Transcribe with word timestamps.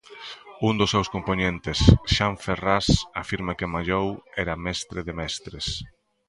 Un 0.67 0.73
dos 0.79 0.91
seus 0.93 1.11
compoñentes, 1.15 1.79
Xan 2.15 2.33
Ferrás, 2.45 2.87
afirma 3.21 3.57
que 3.57 3.71
Mallou 3.73 4.07
era 4.43 4.61
mestre 4.65 4.99
de 5.07 5.13
mestres. 5.19 5.65